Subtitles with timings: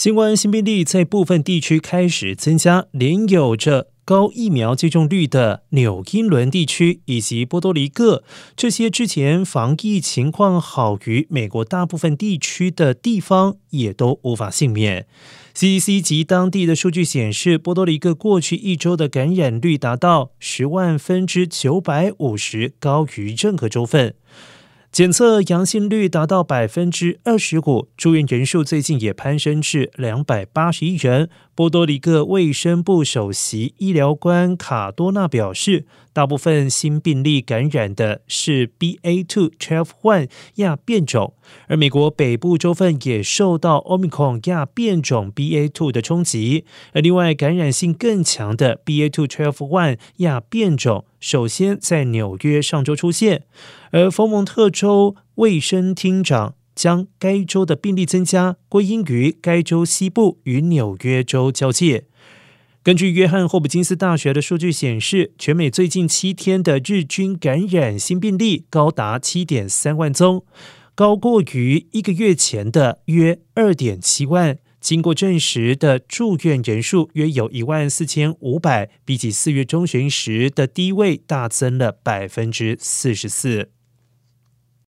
[0.00, 8.24] 新冠新病例在部分地区开始增加，连有着高疫苗接种率的纽英伦地区以及波多黎各
[8.56, 15.06] 这些之前防疫情况好于美国大部分地区的地方，也都无法幸免。
[15.54, 24.14] CDC 及当地的数据显示，波多黎各过去一周的感染率达到十万分之九百五十，高于任何州份。
[24.92, 31.30] 检测阳性率达到百分之二十五，住院人数最近也攀升至两百八十一人。
[31.54, 41.34] 波多黎各卫生部首席医疗官卡多纳表示，大部分新病例感染的是 BA.2.12.1 亚变种，
[41.68, 46.64] 而美国北部州份也受到 Omicron 亚变种 BA.2 的冲击。
[46.92, 53.44] 而另外，感染性更强的 BA.2.12.1 亚变种，首先在纽约上周出现，
[53.92, 56.54] 而佛蒙特州卫生厅长。
[56.72, 62.04] 将该州的病例增加归因于该州西部与纽约州交界。
[62.82, 70.46] 根据约翰霍普金斯大学的数据显示，全美最近七天的日均感染新病例高达七点三万宗，
[70.94, 74.56] 高过于一个月前的约二点七万。
[74.80, 83.70] 经过证实的住院人数约有一万四千五百，比起四月中旬时的低位大增了百分之四十四。